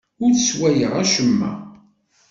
Ur 0.23 0.31
sswayeɣ 0.35 0.93
acemma. 1.01 1.51